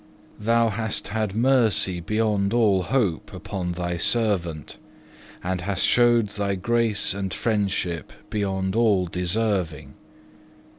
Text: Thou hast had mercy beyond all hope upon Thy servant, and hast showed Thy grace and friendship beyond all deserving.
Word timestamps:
Thou 0.39 0.69
hast 0.69 1.09
had 1.09 1.35
mercy 1.35 1.99
beyond 1.99 2.55
all 2.55 2.81
hope 2.81 3.31
upon 3.31 3.73
Thy 3.73 3.97
servant, 3.97 4.77
and 5.43 5.61
hast 5.61 5.85
showed 5.85 6.29
Thy 6.29 6.55
grace 6.55 7.13
and 7.13 7.31
friendship 7.31 8.11
beyond 8.31 8.75
all 8.75 9.05
deserving. 9.05 9.93